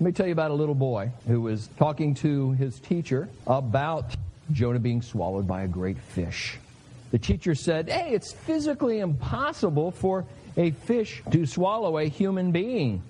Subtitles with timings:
[0.00, 4.16] Let me tell you about a little boy who was talking to his teacher about
[4.50, 6.58] Jonah being swallowed by a great fish.
[7.12, 10.24] The teacher said, Hey, it's physically impossible for
[10.56, 13.02] a fish to swallow a human being.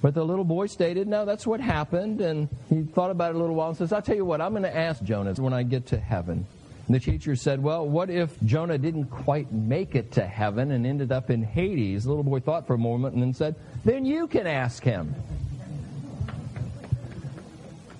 [0.00, 2.20] But the little boy stated, No, that's what happened.
[2.20, 4.52] And he thought about it a little while and says, I'll tell you what, I'm
[4.52, 6.46] going to ask Jonah when I get to heaven.
[6.86, 10.86] And the teacher said, Well, what if Jonah didn't quite make it to heaven and
[10.86, 12.04] ended up in Hades?
[12.04, 15.16] The little boy thought for a moment and then said, Then you can ask him.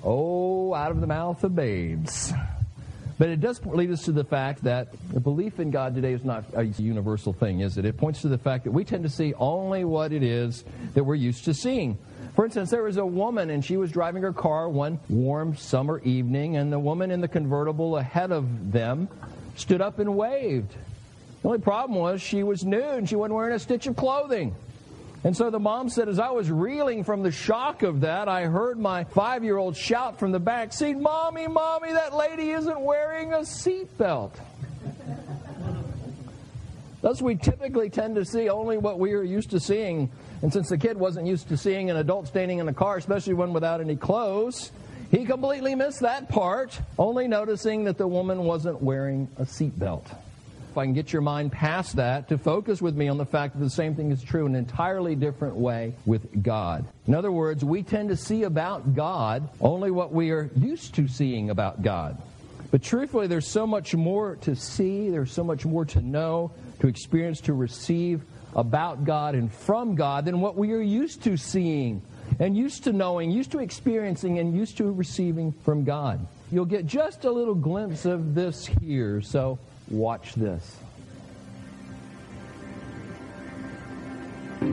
[0.04, 2.32] Oh, out of the mouth of babes.
[3.18, 6.24] But it does lead us to the fact that the belief in God today is
[6.24, 7.84] not a universal thing, is it?
[7.84, 11.04] It points to the fact that we tend to see only what it is that
[11.04, 11.98] we're used to seeing.
[12.34, 16.00] For instance, there was a woman and she was driving her car one warm summer
[16.00, 19.08] evening, and the woman in the convertible ahead of them
[19.54, 20.72] stood up and waved.
[21.42, 24.54] The only problem was she was nude and she wasn't wearing a stitch of clothing.
[25.24, 28.42] And so the mom said, as I was reeling from the shock of that, I
[28.46, 32.80] heard my five year old shout from the back seat, Mommy, Mommy, that lady isn't
[32.80, 34.32] wearing a seatbelt.
[37.02, 40.10] Thus, we typically tend to see only what we are used to seeing.
[40.40, 43.34] And since the kid wasn't used to seeing an adult standing in a car, especially
[43.34, 44.72] one without any clothes,
[45.10, 50.06] he completely missed that part, only noticing that the woman wasn't wearing a seatbelt
[50.72, 53.52] if I can get your mind past that, to focus with me on the fact
[53.52, 56.86] that the same thing is true in an entirely different way with God.
[57.06, 61.06] In other words, we tend to see about God only what we are used to
[61.06, 62.16] seeing about God.
[62.70, 66.86] But truthfully, there's so much more to see, there's so much more to know, to
[66.86, 68.22] experience, to receive
[68.56, 72.00] about God and from God than what we are used to seeing
[72.38, 76.26] and used to knowing, used to experiencing, and used to receiving from God.
[76.50, 79.20] You'll get just a little glimpse of this here.
[79.20, 79.58] So
[79.92, 80.78] Watch this.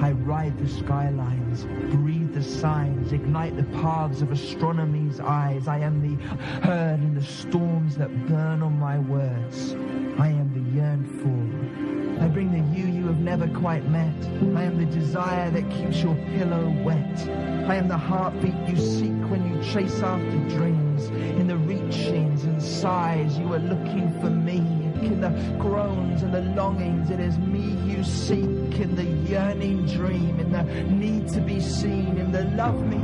[0.02, 5.68] I ride the skylines, breathe the signs, ignite the paths of astronomy's eyes.
[5.68, 6.24] I am the
[6.62, 9.74] herd in the storms that burn on my words.
[10.18, 12.24] I am the yearned for.
[12.24, 14.16] I bring the you you have never quite met.
[14.56, 17.30] I am the desire that keeps your pillow wet.
[17.68, 21.08] I am the heartbeat you seek when you chase after dreams.
[21.10, 25.30] In the reachings and sighs, you are looking for me in the
[25.60, 27.10] groans and the longings.
[27.10, 32.18] It is me you seek in the yearning dream, in the need to be seen,
[32.18, 32.98] in the love me,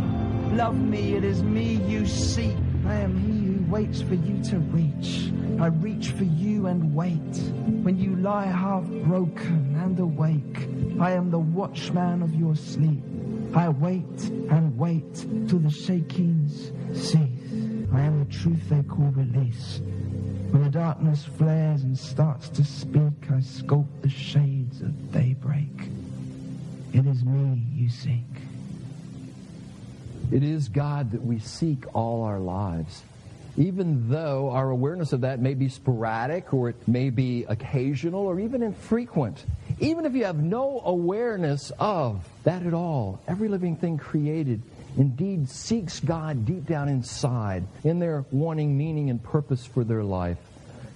[0.56, 1.16] love me.
[1.16, 2.56] It is me you seek.
[2.86, 5.32] I am he who waits for you to reach.
[5.60, 7.36] I reach for you and wait.
[7.84, 10.68] When you lie half broken and awake,
[11.00, 13.04] I am the watchman of your sleep.
[13.56, 15.16] I wait and wait
[15.48, 17.20] till the shakings cease.
[17.94, 19.82] I am the truth they call release.
[20.56, 25.90] When the darkness flares and starts to speak, I scope the shades of daybreak.
[26.94, 28.24] It is me you seek.
[30.32, 33.04] It is God that we seek all our lives.
[33.58, 38.40] Even though our awareness of that may be sporadic or it may be occasional or
[38.40, 39.44] even infrequent.
[39.82, 44.62] Even if you have no awareness of that at all, every living thing created
[44.98, 50.38] indeed seeks God deep down inside in their wanting meaning and purpose for their life.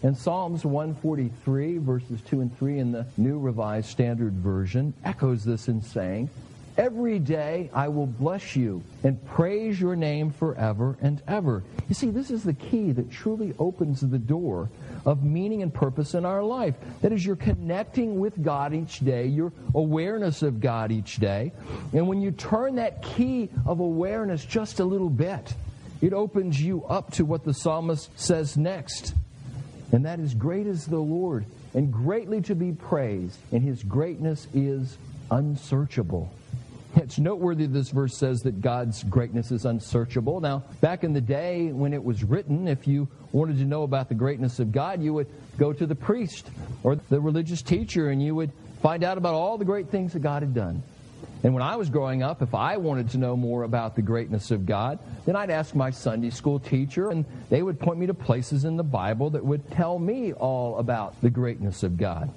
[0.01, 5.67] And Psalms 143, verses 2 and 3 in the New Revised Standard Version, echoes this
[5.67, 6.29] in saying,
[6.77, 11.61] Every day I will bless you and praise your name forever and ever.
[11.89, 14.69] You see, this is the key that truly opens the door
[15.05, 16.75] of meaning and purpose in our life.
[17.01, 21.51] That is, you're connecting with God each day, your awareness of God each day.
[21.93, 25.53] And when you turn that key of awareness just a little bit,
[26.01, 29.13] it opens you up to what the psalmist says next.
[29.91, 34.47] And that is, Great is the Lord, and greatly to be praised, and his greatness
[34.53, 34.97] is
[35.31, 36.31] unsearchable.
[36.95, 40.41] It's noteworthy this verse says that God's greatness is unsearchable.
[40.41, 44.09] Now, back in the day when it was written, if you wanted to know about
[44.09, 46.49] the greatness of God, you would go to the priest
[46.81, 48.51] or the religious teacher and you would
[48.81, 50.81] find out about all the great things that God had done.
[51.43, 54.51] And when I was growing up, if I wanted to know more about the greatness
[54.51, 58.13] of God, then I'd ask my Sunday school teacher, and they would point me to
[58.13, 62.29] places in the Bible that would tell me all about the greatness of God.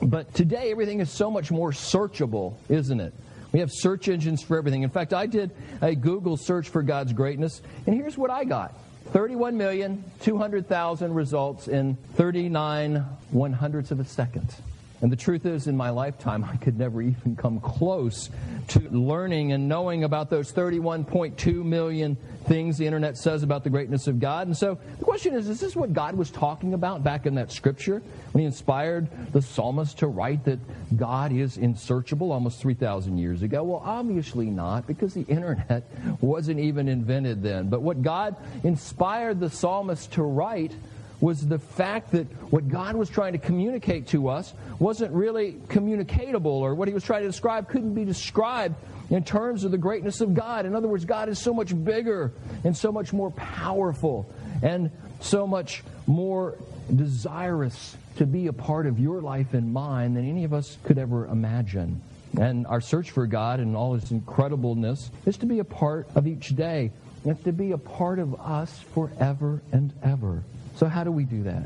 [0.00, 3.12] But today, everything is so much more searchable, isn't it?
[3.52, 4.82] We have search engines for everything.
[4.82, 8.74] In fact, I did a Google search for God's greatness, and here's what I got
[9.12, 12.96] 31,200,000 results in 39
[13.30, 14.54] one hundredths of a second.
[15.00, 18.30] And the truth is, in my lifetime, I could never even come close
[18.68, 22.16] to learning and knowing about those 31.2 million
[22.46, 24.46] things the internet says about the greatness of God.
[24.48, 27.52] And so the question is is this what God was talking about back in that
[27.52, 28.02] scripture
[28.32, 30.58] when he inspired the psalmist to write that
[30.96, 33.62] God is unsearchable almost 3,000 years ago?
[33.62, 35.84] Well, obviously not, because the internet
[36.20, 37.68] wasn't even invented then.
[37.68, 38.34] But what God
[38.64, 40.72] inspired the psalmist to write
[41.20, 46.46] was the fact that what God was trying to communicate to us wasn't really communicatable,
[46.46, 48.76] or what he was trying to describe couldn't be described
[49.10, 50.66] in terms of the greatness of God.
[50.66, 52.32] In other words, God is so much bigger
[52.64, 54.30] and so much more powerful
[54.62, 56.56] and so much more
[56.94, 60.98] desirous to be a part of your life and mine than any of us could
[60.98, 62.00] ever imagine.
[62.38, 66.26] And our search for God and all his incredibleness is to be a part of
[66.26, 66.90] each day.
[67.24, 70.42] It's to be a part of us forever and ever.
[70.78, 71.64] So, how do we do that?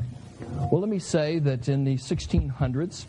[0.71, 3.05] Well, let me say that in the 1600s,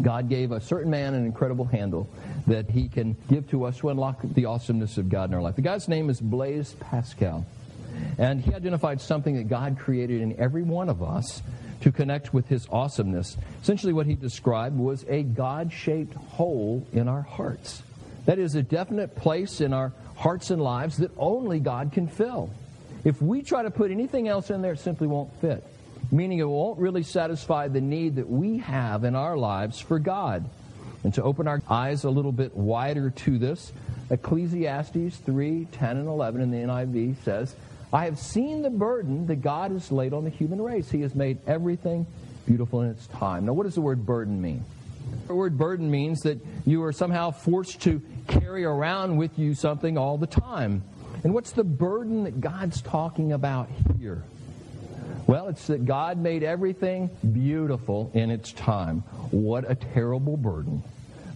[0.00, 2.08] God gave a certain man an incredible handle
[2.46, 5.56] that he can give to us to unlock the awesomeness of God in our life.
[5.56, 7.44] The guy's name is Blaise Pascal.
[8.16, 11.42] And he identified something that God created in every one of us
[11.80, 13.36] to connect with his awesomeness.
[13.60, 17.82] Essentially, what he described was a God shaped hole in our hearts.
[18.26, 22.50] That is a definite place in our hearts and lives that only God can fill.
[23.04, 25.62] If we try to put anything else in there, it simply won't fit,
[26.10, 30.48] meaning it won't really satisfy the need that we have in our lives for God.
[31.04, 33.72] And to open our eyes a little bit wider to this,
[34.10, 37.54] Ecclesiastes 3 10 and 11 in the NIV says,
[37.92, 40.90] I have seen the burden that God has laid on the human race.
[40.90, 42.06] He has made everything
[42.46, 43.46] beautiful in its time.
[43.46, 44.64] Now, what does the word burden mean?
[45.26, 49.98] The word burden means that you are somehow forced to carry around with you something
[49.98, 50.82] all the time.
[51.24, 54.22] And what's the burden that God's talking about here?
[55.26, 59.00] Well, it's that God made everything beautiful in its time.
[59.30, 60.82] What a terrible burden.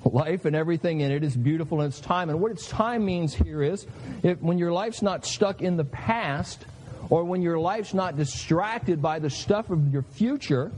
[0.05, 2.29] Life and everything in it is beautiful in its time.
[2.29, 3.87] And what its time means here is
[4.23, 6.65] if, when your life's not stuck in the past,
[7.09, 10.71] or when your life's not distracted by the stuff of your future,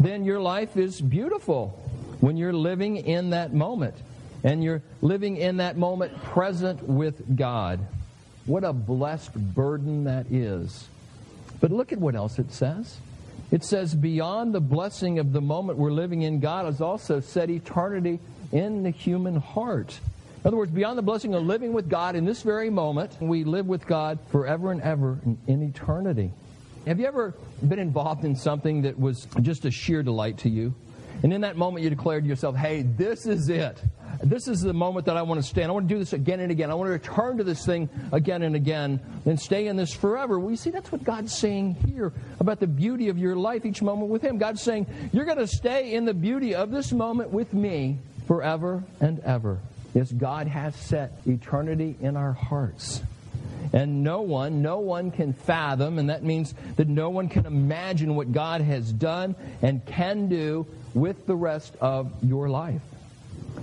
[0.00, 1.78] then your life is beautiful
[2.20, 3.94] when you're living in that moment.
[4.42, 7.86] And you're living in that moment present with God.
[8.46, 10.88] What a blessed burden that is.
[11.60, 12.98] But look at what else it says.
[13.52, 17.50] It says, beyond the blessing of the moment we're living in, God has also set
[17.50, 18.18] eternity
[18.50, 19.98] in the human heart.
[20.42, 23.44] In other words, beyond the blessing of living with God in this very moment, we
[23.44, 26.32] live with God forever and ever in, eternity.
[26.86, 27.34] Have you ever
[27.68, 30.74] been involved in something that was just a sheer delight to you?
[31.22, 33.80] And in that moment, you declared to yourself, hey, this is it
[34.22, 35.68] this is the moment that I want to stand.
[35.68, 36.70] I want to do this again and again.
[36.70, 40.38] I want to return to this thing again and again and stay in this forever.
[40.38, 44.10] We see that's what God's saying here about the beauty of your life each moment
[44.10, 44.38] with Him.
[44.38, 48.84] God's saying, You're going to stay in the beauty of this moment with me forever
[49.00, 49.58] and ever.
[49.94, 53.02] Yes, God has set eternity in our hearts.
[53.72, 58.14] And no one, no one can fathom, and that means that no one can imagine
[58.14, 62.82] what God has done and can do with the rest of your life.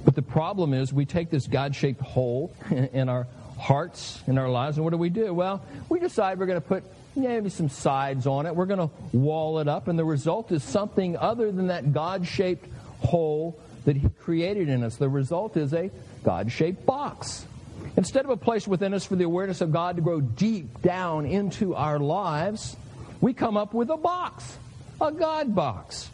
[0.10, 3.28] But the problem is we take this God shaped hole in our
[3.60, 5.32] hearts, in our lives, and what do we do?
[5.36, 6.84] Well, we decide we're going to put
[7.16, 8.56] maybe some sides on it.
[8.56, 12.26] We're going to wall it up, and the result is something other than that God
[12.26, 12.68] shaped
[13.02, 14.96] hole that He created in us.
[14.96, 15.92] The result is a
[16.24, 17.46] God shaped box.
[17.96, 21.28] Instead of a place within us for the awareness of God to grow deep down
[21.28, 22.76] into our lives,
[23.22, 24.58] we come up with a box,
[25.00, 26.10] a God box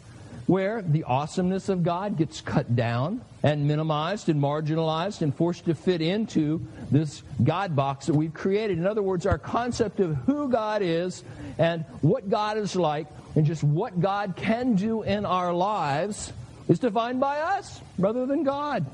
[0.46, 5.74] where the awesomeness of God gets cut down and minimized and marginalized and forced to
[5.74, 8.78] fit into this God box that we've created.
[8.78, 11.24] In other words, our concept of who God is
[11.58, 16.32] and what God is like and just what God can do in our lives
[16.68, 18.86] is defined by us rather than God.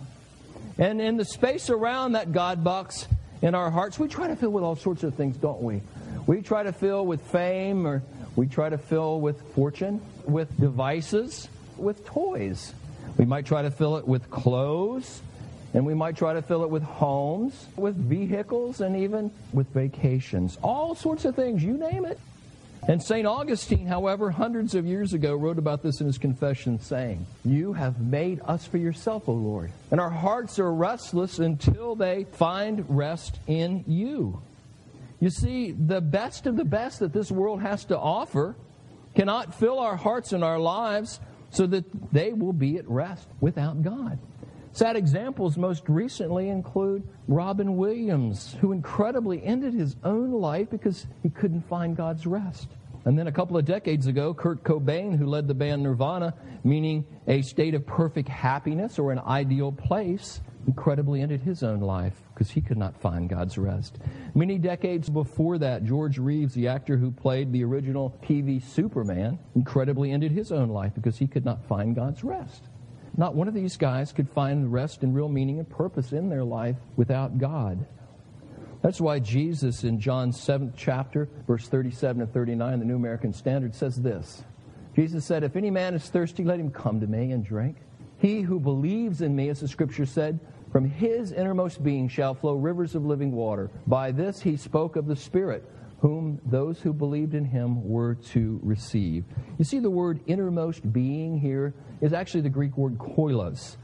[0.79, 3.07] And in the space around that God box
[3.43, 5.83] in our hearts, we try to fill with all sorts of things, don't we?
[6.27, 8.03] We try to fill with fame or
[8.37, 12.75] we try to fill with fortune, with devices, with toys.
[13.17, 15.23] We might try to fill it with clothes,
[15.75, 20.59] and we might try to fill it with homes, with vehicles, and even with vacations.
[20.63, 22.19] All sorts of things, you name it.
[22.89, 23.27] And St.
[23.27, 28.01] Augustine, however, hundreds of years ago wrote about this in his confession, saying, You have
[28.01, 29.71] made us for yourself, O Lord.
[29.93, 34.43] And our hearts are restless until they find rest in you.
[35.21, 38.57] You see, the best of the best that this world has to offer
[39.15, 43.83] cannot fill our hearts and our lives so that they will be at rest without
[43.83, 44.19] God.
[44.75, 51.29] Sad examples most recently include Robin Williams, who incredibly ended his own life because he
[51.29, 52.69] couldn't find God's rest.
[53.05, 56.33] And then a couple of decades ago, Kurt Cobain, who led the band Nirvana,
[56.65, 62.15] meaning a state of perfect happiness or an ideal place, incredibly ended his own life
[62.33, 63.99] because he could not find God's rest.
[64.35, 70.13] Many decades before that, George Reeves, the actor who played the original TV Superman, incredibly
[70.13, 72.65] ended his own life because he could not find God's rest.
[73.17, 76.45] Not one of these guys could find rest and real meaning and purpose in their
[76.45, 77.85] life without God.
[78.81, 83.75] That's why Jesus in John 7th chapter, verse 37 and 39, the New American Standard
[83.75, 84.43] says this.
[84.97, 87.77] Jesus said, If any man is thirsty, let him come to me and drink.
[88.23, 90.39] He who believes in me, as the scripture said,
[90.71, 93.69] from his innermost being shall flow rivers of living water.
[93.89, 98.61] By this he spoke of the Spirit, whom those who believed in him were to
[98.63, 99.25] receive.
[99.59, 103.77] You see, the word innermost being here is actually the Greek word koilos.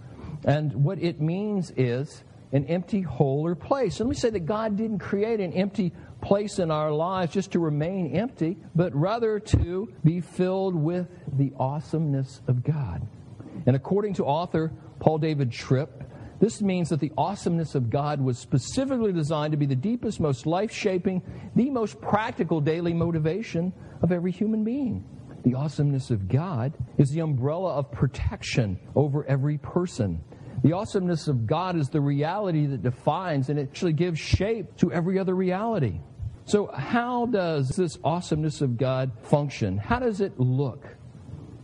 [0.45, 3.99] And what it means is an empty hole or place.
[3.99, 5.93] Let me say that God didn't create an empty
[6.23, 11.53] place in our lives just to remain empty, but rather to be filled with the
[11.59, 13.05] awesomeness of God.
[13.69, 16.03] And according to author Paul David Tripp,
[16.41, 20.47] this means that the awesomeness of God was specifically designed to be the deepest, most
[20.47, 21.21] life shaping,
[21.55, 25.05] the most practical daily motivation of every human being.
[25.45, 30.25] The awesomeness of God is the umbrella of protection over every person.
[30.65, 35.19] The awesomeness of God is the reality that defines and actually gives shape to every
[35.19, 36.01] other reality.
[36.47, 39.77] So, how does this awesomeness of God function?
[39.77, 40.87] How does it look?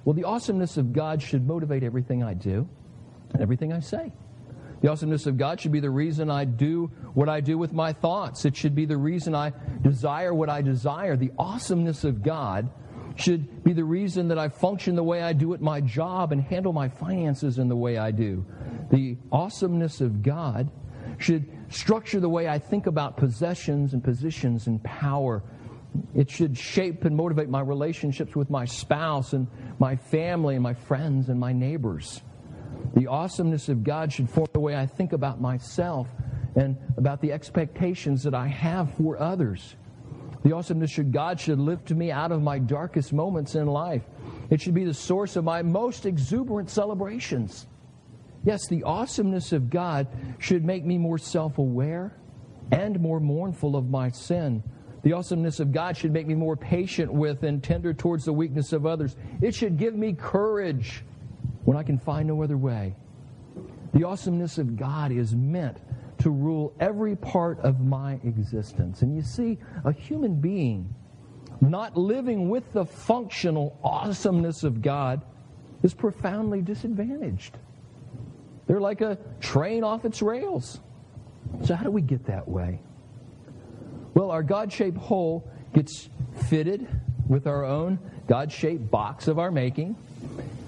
[0.05, 2.69] Well, the awesomeness of God should motivate everything I do
[3.33, 4.13] and everything I say.
[4.81, 7.93] The awesomeness of God should be the reason I do what I do with my
[7.93, 8.45] thoughts.
[8.45, 11.17] It should be the reason I desire what I desire.
[11.17, 12.71] The awesomeness of God
[13.17, 16.43] should be the reason that I function the way I do at my job and
[16.43, 18.45] handle my finances in the way I do.
[18.91, 20.71] The awesomeness of God
[21.19, 25.43] should structure the way I think about possessions and positions and power.
[26.15, 29.47] It should shape and motivate my relationships with my spouse and
[29.79, 32.23] my family and my friends and my neighbors.
[32.95, 36.09] The awesomeness of God should form the way I think about myself
[36.55, 39.77] and about the expectations that I have for others.
[40.45, 44.03] The awesomeness of God should lift me out of my darkest moments in life.
[44.51, 47.67] It should be the source of my most exuberant celebrations.
[48.45, 50.07] Yes, the awesomeness of God
[50.39, 52.15] should make me more self aware
[52.71, 54.63] and more mournful of my sin.
[55.05, 58.73] The awesomeness of God should make me more patient with and tender towards the weakness
[58.73, 59.17] of others.
[59.43, 61.05] It should give me courage
[61.65, 62.97] when I can find no other way.
[63.93, 65.77] The awesomeness of God is meant
[66.19, 69.03] to rule every part of my existence.
[69.03, 70.95] And you see, a human being
[71.61, 75.23] not living with the functional awesomeness of God
[75.83, 77.59] is profoundly disadvantaged.
[78.67, 80.81] They're like a train off its rails.
[81.63, 82.81] So, how do we get that way?
[84.15, 86.09] Well, our God shaped hole gets
[86.49, 86.87] fitted
[87.29, 89.97] with our own God shaped box of our making.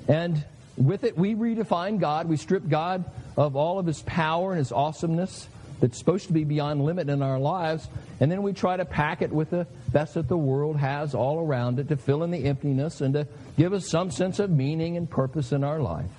[0.09, 0.45] And
[0.77, 2.29] with it, we redefine God.
[2.29, 3.05] We strip God
[3.37, 5.49] of all of his power and his awesomeness
[5.81, 7.89] that's supposed to be beyond limit in our lives.
[8.21, 11.39] And then we try to pack it with the best that the world has all
[11.39, 13.27] around it to fill in the emptiness and to
[13.57, 16.11] give us some sense of meaning and purpose in our life.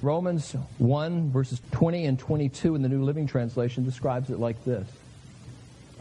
[0.00, 4.86] Romans 1, verses 20 and 22 in the New Living Translation describes it like this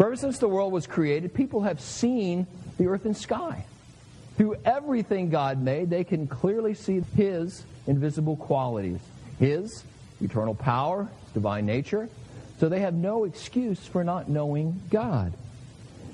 [0.06, 3.66] ever since the world was created, people have seen the earth and sky.
[4.38, 9.00] Through everything God made, they can clearly see His invisible qualities
[9.40, 9.84] His
[10.22, 12.10] eternal power, His divine nature.
[12.60, 15.34] So they have no excuse for not knowing God.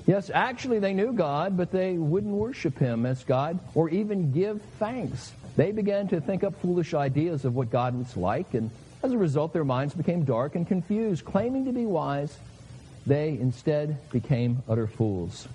[0.06, 4.62] Yes, actually, they knew God, but they wouldn't worship Him as God or even give
[4.78, 5.32] thanks.
[5.56, 8.70] They began to think up foolish ideas of what God was like, and
[9.02, 11.24] as a result, their minds became dark and confused.
[11.24, 12.36] Claiming to be wise,
[13.08, 15.48] they instead became utter fools.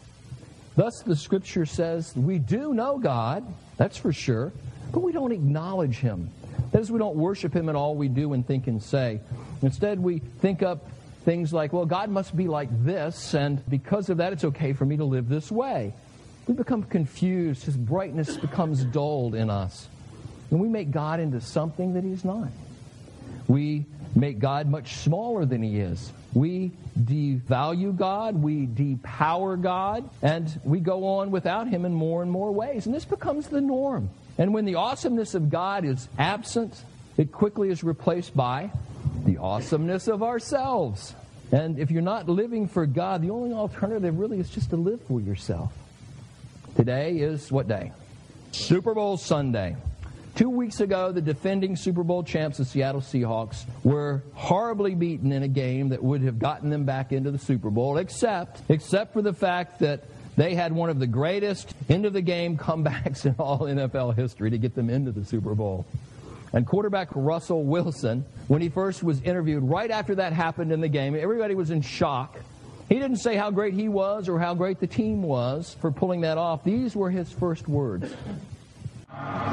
[0.76, 3.46] Thus, the scripture says we do know God,
[3.78, 4.52] that's for sure,
[4.92, 6.30] but we don't acknowledge him.
[6.72, 9.22] That is, we don't worship him in all we do and think and say.
[9.62, 10.90] Instead, we think up
[11.24, 14.86] things like, well, God must be like this, and because of that, it's okay for
[14.86, 15.94] me to live this way.
[16.48, 17.64] We become confused.
[17.64, 19.88] His brightness becomes dulled in us.
[20.52, 22.50] And we make God into something that he's not.
[23.48, 26.12] We make God much smaller than he is.
[26.34, 32.32] We devalue God, we depower God, and we go on without him in more and
[32.32, 32.86] more ways.
[32.86, 34.10] And this becomes the norm.
[34.38, 36.84] And when the awesomeness of God is absent,
[37.18, 38.72] it quickly is replaced by
[39.26, 41.14] the awesomeness of ourselves.
[41.52, 45.02] And if you're not living for God, the only alternative really is just to live
[45.04, 45.72] for yourself.
[46.76, 47.92] Today is what day?
[48.52, 49.76] Super Bowl Sunday.
[50.36, 55.44] Two weeks ago, the defending Super Bowl champs, the Seattle Seahawks, were horribly beaten in
[55.44, 59.22] a game that would have gotten them back into the Super Bowl, except, except for
[59.22, 63.36] the fact that they had one of the greatest end of the game comebacks in
[63.38, 65.86] all NFL history to get them into the Super Bowl.
[66.52, 70.88] And quarterback Russell Wilson, when he first was interviewed, right after that happened in the
[70.88, 72.40] game, everybody was in shock.
[72.90, 76.22] He didn't say how great he was or how great the team was for pulling
[76.22, 76.64] that off.
[76.64, 78.12] These were his first words.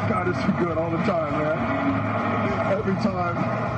[0.09, 2.73] God is good all the time, man.
[2.73, 3.71] Every time.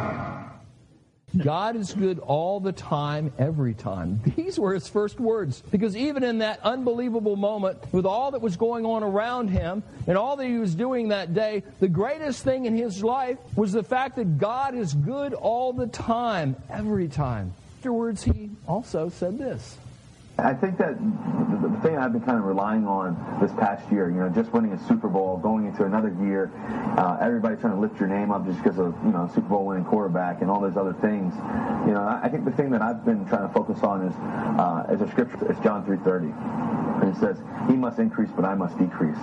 [1.39, 4.21] God is good all the time, every time.
[4.37, 5.63] These were his first words.
[5.71, 10.19] Because even in that unbelievable moment, with all that was going on around him and
[10.19, 13.83] all that he was doing that day, the greatest thing in his life was the
[13.83, 17.55] fact that God is good all the time, every time.
[17.79, 19.79] Afterwards, he also said this.
[20.43, 24.17] I think that the thing I've been kind of relying on this past year, you
[24.17, 26.51] know, just winning a Super Bowl, going into another year,
[26.99, 29.67] uh, everybody trying to lift your name up just because of, you know, Super Bowl
[29.67, 31.33] winning quarterback and all those other things.
[31.87, 34.15] You know, I think the thing that I've been trying to focus on is,
[34.59, 37.03] uh, as a scripture, it's John 3.30.
[37.03, 39.19] And it says, he must increase, but I must decrease.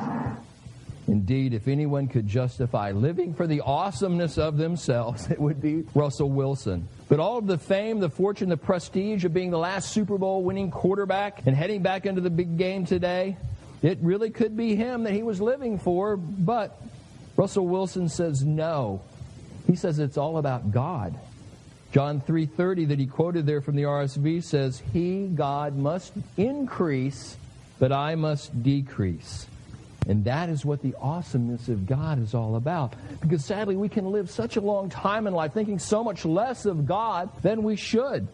[1.10, 6.30] Indeed, if anyone could justify living for the awesomeness of themselves, it would be Russell
[6.30, 6.88] Wilson.
[7.08, 10.44] But all of the fame, the fortune, the prestige of being the last Super Bowl
[10.44, 13.38] winning quarterback and heading back into the big game today,
[13.82, 16.16] it really could be him that he was living for.
[16.16, 16.80] But
[17.36, 19.01] Russell Wilson says no.
[19.66, 21.18] He says it's all about God.
[21.92, 27.36] John 3:30 that he quoted there from the RSV says, "He God must increase,
[27.80, 29.48] but I must decrease."
[30.10, 32.96] And that is what the awesomeness of God is all about.
[33.22, 36.66] Because sadly, we can live such a long time in life thinking so much less
[36.66, 38.28] of God than we should.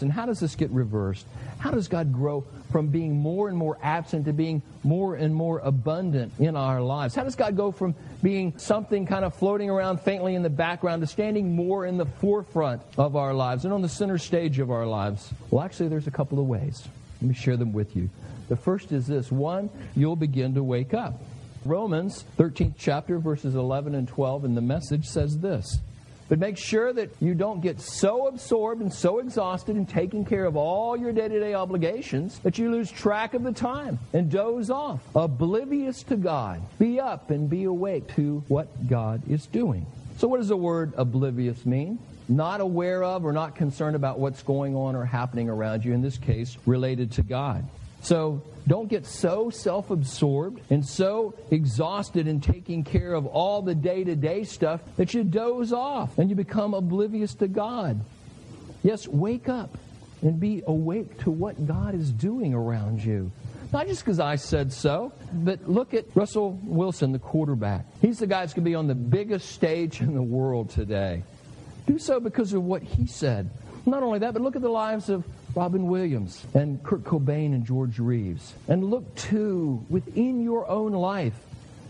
[0.00, 1.26] And how does this get reversed?
[1.58, 5.58] How does God grow from being more and more absent to being more and more
[5.58, 7.14] abundant in our lives?
[7.14, 11.02] How does God go from being something kind of floating around faintly in the background
[11.02, 14.70] to standing more in the forefront of our lives and on the center stage of
[14.70, 15.34] our lives?
[15.50, 16.88] Well, actually, there's a couple of ways.
[17.20, 18.08] Let me share them with you.
[18.50, 21.22] The first is this one, you'll begin to wake up.
[21.64, 25.78] Romans 13th chapter, verses 11 and 12 in the message says this.
[26.28, 30.46] But make sure that you don't get so absorbed and so exhausted in taking care
[30.46, 34.28] of all your day to day obligations that you lose track of the time and
[34.28, 36.60] doze off, oblivious to God.
[36.80, 39.86] Be up and be awake to what God is doing.
[40.18, 42.00] So, what does the word oblivious mean?
[42.28, 46.02] Not aware of or not concerned about what's going on or happening around you, in
[46.02, 47.64] this case, related to God.
[48.02, 53.74] So don't get so self absorbed and so exhausted in taking care of all the
[53.74, 58.00] day to day stuff that you doze off and you become oblivious to God.
[58.82, 59.76] Yes, wake up
[60.22, 63.30] and be awake to what God is doing around you.
[63.72, 67.86] Not just because I said so, but look at Russell Wilson, the quarterback.
[68.00, 71.22] He's the guy that's going to be on the biggest stage in the world today.
[71.86, 73.50] Do so because of what he said.
[73.86, 77.64] Not only that, but look at the lives of Robin Williams and Kurt Cobain and
[77.64, 78.54] George Reeves.
[78.68, 81.34] And look too within your own life,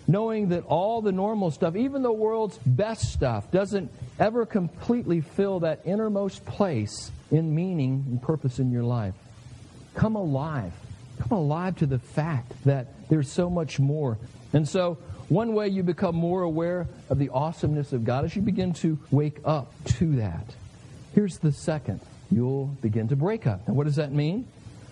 [0.06, 5.60] knowing that all the normal stuff, even the world's best stuff, doesn't ever completely fill
[5.60, 9.14] that innermost place in meaning and purpose in your life.
[9.94, 10.72] Come alive.
[11.18, 14.18] Come alive to the fact that there's so much more.
[14.52, 18.42] And so, one way you become more aware of the awesomeness of God is you
[18.42, 20.44] begin to wake up to that.
[21.14, 23.66] Here's the second you'll begin to break up.
[23.66, 24.46] Now, what does that mean?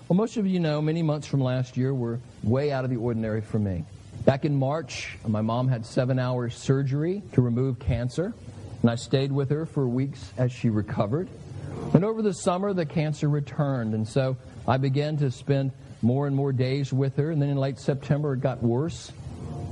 [0.09, 2.97] Well, most of you know many months from last year were way out of the
[2.97, 3.85] ordinary for me.
[4.25, 8.35] Back in March, my mom had seven hours surgery to remove cancer,
[8.83, 11.29] and I stayed with her for weeks as she recovered.
[11.95, 15.73] And over the summer, the cancer returned, and so I began to spend
[16.03, 17.31] more and more days with her.
[17.31, 19.13] And then in late September, it got worse,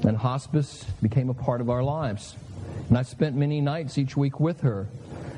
[0.03, 2.35] and hospice became a part of our lives.
[2.89, 4.87] And I spent many nights each week with her.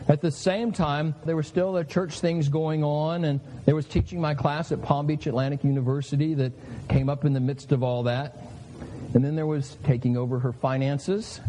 [0.09, 3.85] At the same time, there were still the church things going on, and there was
[3.85, 6.53] teaching my class at Palm Beach Atlantic University that
[6.89, 8.39] came up in the midst of all that.
[9.13, 11.41] And then there was taking over her finances,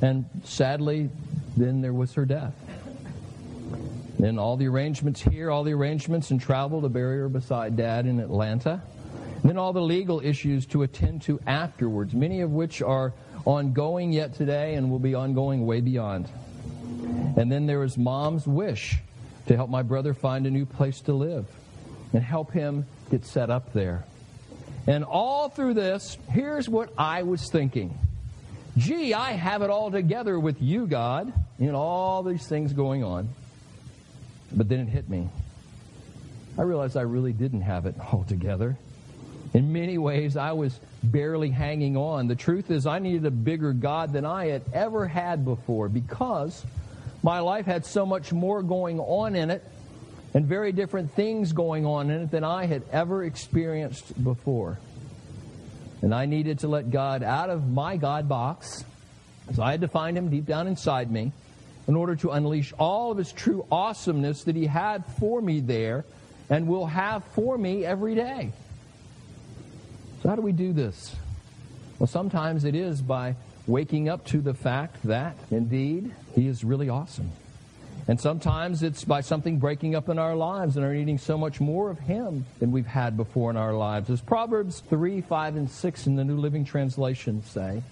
[0.00, 1.10] and sadly,
[1.56, 2.54] then there was her death.
[4.18, 8.06] Then all the arrangements here, all the arrangements and travel to bury her beside Dad
[8.06, 8.82] in Atlanta.
[9.42, 13.12] And then all the legal issues to attend to afterwards, many of which are
[13.44, 16.28] ongoing yet today and will be ongoing way beyond.
[17.38, 18.98] And then there was mom's wish
[19.46, 21.46] to help my brother find a new place to live
[22.12, 24.04] and help him get set up there.
[24.88, 27.96] And all through this, here's what I was thinking.
[28.76, 33.28] Gee, I have it all together with you, God, in all these things going on.
[34.52, 35.28] But then it hit me.
[36.58, 38.76] I realized I really didn't have it all together.
[39.54, 42.26] In many ways, I was barely hanging on.
[42.26, 46.64] The truth is, I needed a bigger God than I had ever had before because
[47.28, 49.62] my life had so much more going on in it
[50.32, 54.78] and very different things going on in it than I had ever experienced before.
[56.00, 58.82] And I needed to let God out of my God box.
[59.54, 61.32] So I had to find him deep down inside me
[61.86, 66.06] in order to unleash all of his true awesomeness that he had for me there
[66.48, 68.52] and will have for me every day.
[70.22, 71.14] So, how do we do this?
[71.98, 73.34] Well, sometimes it is by
[73.68, 77.30] waking up to the fact that, indeed, he is really awesome.
[78.08, 81.60] And sometimes it's by something breaking up in our lives and are needing so much
[81.60, 84.08] more of Him than we've had before in our lives.
[84.08, 87.82] As Proverbs 3, 5, and 6 in the New Living Translation say,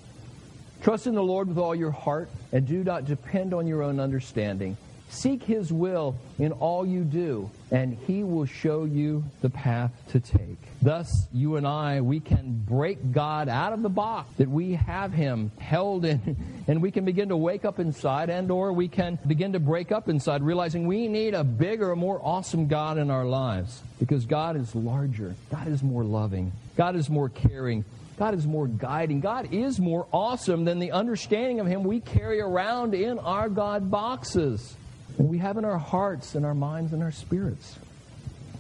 [0.83, 4.01] Trust in the Lord with all your heart and do not depend on your own
[4.01, 4.79] understanding.
[5.09, 10.21] Seek His will in all you do, and He will show you the path to
[10.21, 10.59] take.
[10.83, 15.13] Thus, you and I, we can break God out of the box that we have
[15.13, 19.19] Him held in, and we can begin to wake up inside, and or we can
[19.27, 23.25] begin to break up inside, realizing we need a bigger, more awesome God in our
[23.25, 23.83] lives.
[23.99, 25.35] Because God is larger.
[25.51, 26.53] God is more loving.
[26.77, 27.85] God is more caring.
[28.19, 29.21] God is more guiding.
[29.21, 33.91] God is more awesome than the understanding of Him we carry around in our God
[33.91, 34.77] boxes.
[35.19, 37.79] And we have in our hearts and our minds and our spirits.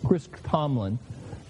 [0.07, 0.99] Chris Tomlin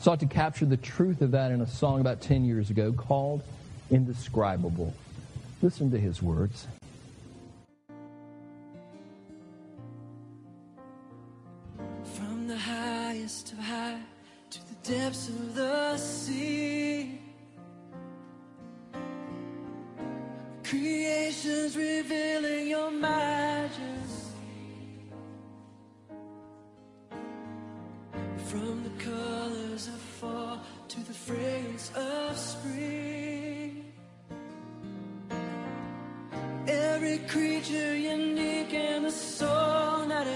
[0.00, 3.42] sought to capture the truth of that in a song about 10 years ago called
[3.90, 4.92] Indescribable.
[5.62, 6.66] Listen to his words.
[12.14, 14.00] From the highest of high
[14.50, 17.20] to the depths of the sea.
[20.64, 23.55] Creations revealing your majesty.
[28.56, 33.92] From the colors of fall to the fragrance of spring.
[36.66, 40.26] Every creature unique in the song that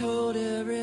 [0.00, 0.79] told every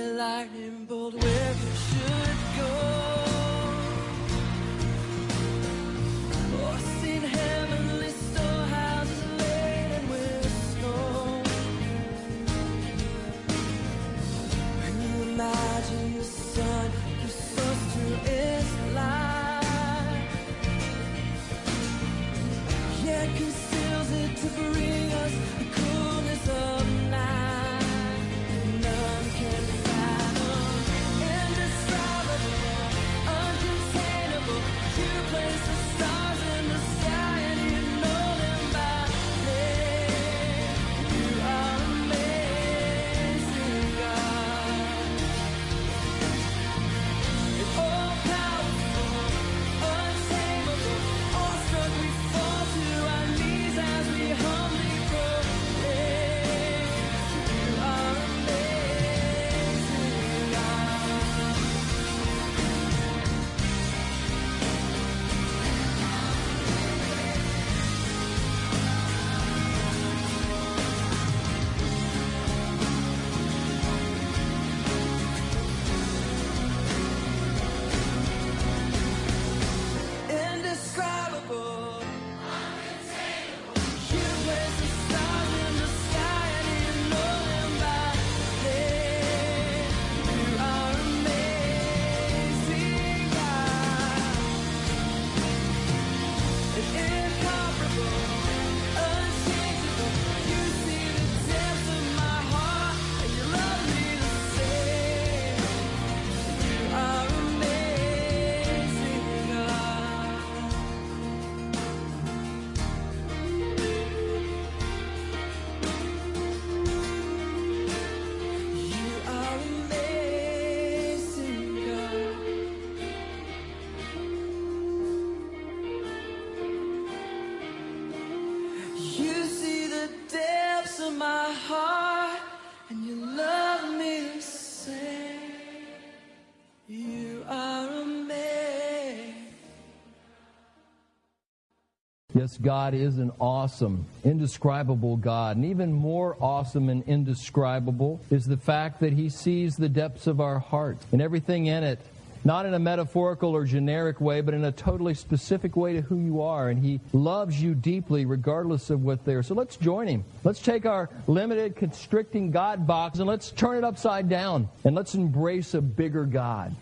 [142.37, 145.55] Yes, God is an awesome, indescribable God.
[145.55, 150.39] And even more awesome and indescribable is the fact that He sees the depths of
[150.39, 151.99] our heart and everything in it,
[152.45, 156.19] not in a metaphorical or generic way, but in a totally specific way to who
[156.19, 156.69] you are.
[156.69, 159.41] And He loves you deeply, regardless of what there.
[159.41, 160.23] So let's join Him.
[160.43, 165.15] Let's take our limited, constricting God box and let's turn it upside down and let's
[165.15, 166.75] embrace a bigger God.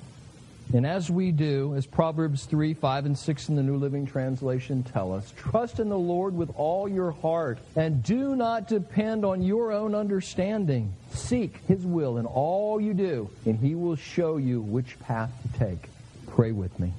[0.74, 4.84] And as we do, as Proverbs 3, 5, and 6 in the New Living Translation
[4.84, 9.42] tell us, trust in the Lord with all your heart and do not depend on
[9.42, 10.94] your own understanding.
[11.12, 15.60] Seek His will in all you do, and He will show you which path to
[15.60, 15.90] take.
[16.28, 16.92] Pray with me.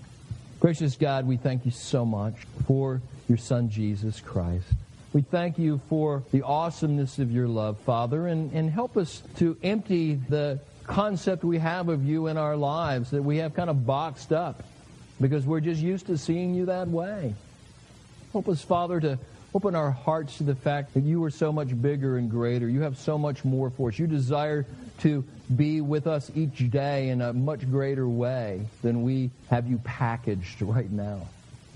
[0.60, 2.34] Gracious God, we thank you so much
[2.66, 4.66] for your Son, Jesus Christ.
[5.12, 9.56] We thank you for the awesomeness of your love, Father, and, and help us to
[9.62, 13.86] empty the concept we have of you in our lives that we have kind of
[13.86, 14.62] boxed up
[15.20, 17.34] because we're just used to seeing you that way.
[18.32, 19.18] Help us, Father, to
[19.54, 22.68] open our hearts to the fact that you are so much bigger and greater.
[22.68, 23.98] You have so much more for us.
[23.98, 24.66] You desire
[24.98, 29.78] to be with us each day in a much greater way than we have you
[29.78, 31.26] packaged right now.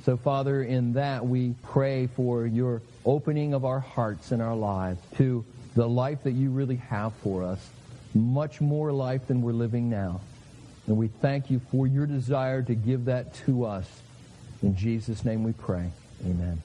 [0.05, 5.01] So, Father, in that we pray for your opening of our hearts and our lives
[5.17, 5.45] to
[5.75, 7.67] the life that you really have for us
[8.15, 10.21] much more life than we're living now.
[10.87, 13.87] And we thank you for your desire to give that to us.
[14.63, 15.91] In Jesus' name we pray.
[16.25, 16.63] Amen.